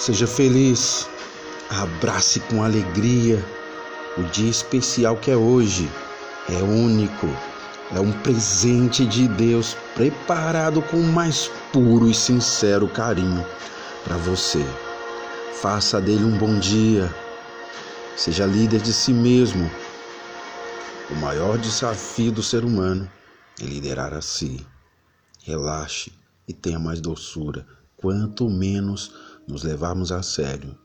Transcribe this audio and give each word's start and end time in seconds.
Seja 0.00 0.26
feliz, 0.26 1.06
abrace 1.68 2.40
com 2.40 2.62
alegria 2.62 3.44
o 4.16 4.22
dia 4.22 4.48
especial 4.48 5.14
que 5.18 5.30
é 5.30 5.36
hoje. 5.36 5.90
É 6.48 6.62
único, 6.62 7.26
é 7.94 8.00
um 8.00 8.10
presente 8.10 9.04
de 9.04 9.28
Deus 9.28 9.76
preparado 9.94 10.80
com 10.80 10.96
o 10.96 11.12
mais 11.12 11.50
puro 11.70 12.08
e 12.08 12.14
sincero 12.14 12.88
carinho 12.88 13.44
para 14.02 14.16
você. 14.16 14.64
Faça 15.60 16.00
dele 16.00 16.24
um 16.24 16.38
bom 16.38 16.58
dia. 16.58 17.14
Seja 18.16 18.46
líder 18.46 18.80
de 18.80 18.94
si 18.94 19.12
mesmo. 19.12 19.70
O 21.10 21.14
maior 21.16 21.58
desafio 21.58 22.32
do 22.32 22.42
ser 22.42 22.64
humano 22.64 23.06
é 23.60 23.64
liderar 23.66 24.14
a 24.14 24.22
si. 24.22 24.66
Relaxe 25.44 26.10
e 26.48 26.54
tenha 26.54 26.78
mais 26.78 27.02
doçura. 27.02 27.66
Quanto 27.98 28.48
menos 28.48 29.12
nos 29.50 29.62
levarmos 29.62 30.12
a 30.12 30.22
sério, 30.22 30.78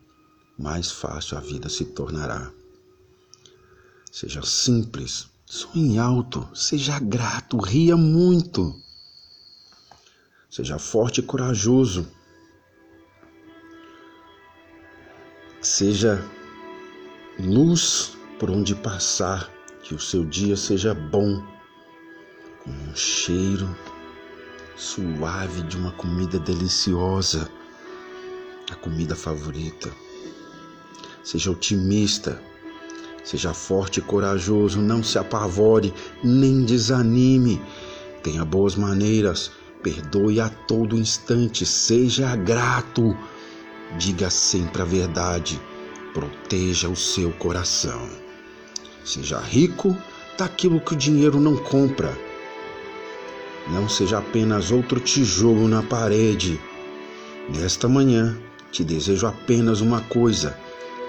mais 0.58 0.92
fácil 0.92 1.38
a 1.38 1.42
vida 1.42 1.70
se 1.70 1.86
tornará. 1.86 2.52
Seja 4.12 4.42
simples, 4.44 5.28
sonhe 5.46 6.00
alto, 6.00 6.48
seja 6.54 7.00
grato, 7.00 7.58
ria 7.58 7.96
muito. 7.96 8.76
Seja 10.50 10.80
forte 10.80 11.20
e 11.20 11.24
corajoso. 11.24 12.08
Seja 15.62 16.24
luz 17.38 18.18
por 18.40 18.50
onde 18.50 18.74
passar, 18.74 19.52
que 19.84 19.94
o 19.94 20.00
seu 20.00 20.24
dia 20.24 20.56
seja 20.56 20.94
bom, 20.94 21.44
com 22.64 22.72
um 22.72 22.96
cheiro 22.96 23.68
suave 24.78 25.62
de 25.64 25.78
uma 25.78 25.92
comida 25.94 26.40
deliciosa, 26.40 27.50
a 28.72 28.76
comida 28.76 29.16
favorita. 29.16 29.92
Seja 31.24 31.52
otimista, 31.52 32.42
seja 33.24 33.54
forte 33.54 34.00
e 34.00 34.04
corajoso, 34.04 34.82
não 34.82 35.04
se 35.04 35.18
apavore 35.18 35.94
nem 36.24 36.64
desanime. 36.64 37.62
Tenha 38.24 38.46
boas 38.46 38.76
maneiras, 38.76 39.52
perdoe 39.82 40.40
a 40.40 40.50
todo 40.50 40.98
instante, 40.98 41.66
seja 41.66 42.36
grato, 42.36 43.16
diga 43.98 44.30
sempre 44.30 44.82
a 44.82 44.86
verdade, 44.86 45.60
proteja 46.14 46.90
o 46.90 46.96
seu 46.96 47.32
coração. 47.32 48.10
Seja 49.04 49.40
rico 49.40 49.96
daquilo 50.38 50.80
que 50.80 50.94
o 50.94 50.98
dinheiro 50.98 51.40
não 51.40 51.56
compra 51.56 52.16
não 53.68 53.90
seja 53.90 54.20
apenas 54.20 54.72
outro 54.72 55.00
tijolo 55.00 55.68
na 55.68 55.82
parede. 55.82 56.60
Nesta 57.50 57.88
manhã, 57.88 58.38
te 58.76 58.84
desejo 58.84 59.26
apenas 59.26 59.80
uma 59.80 60.02
coisa: 60.02 60.58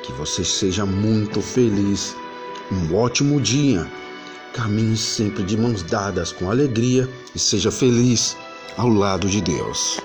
que 0.05 0.13
você 0.13 0.45
seja 0.45 0.87
muito 0.87 1.43
feliz. 1.43 2.15
Um 2.71 2.95
ótimo 2.95 3.41
dia. 3.41 3.87
Caminhe 4.53 4.97
sempre 4.97 5.43
de 5.43 5.57
mãos 5.57 5.83
dadas 5.83 6.33
com 6.33 6.51
alegria 6.51 7.09
e 7.35 7.39
seja 7.39 7.71
feliz 7.71 8.37
ao 8.77 8.89
lado 8.89 9.29
de 9.29 9.41
Deus. 9.41 10.01